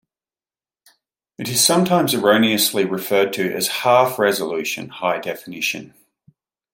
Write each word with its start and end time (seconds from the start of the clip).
It 1.37 1.47
is 1.47 1.63
sometimes 1.63 2.15
erroneously 2.15 2.85
referred 2.85 3.33
to 3.33 3.53
as 3.53 3.67
"Half"-Resolution 3.67 4.89
High-Definition. 4.89 5.93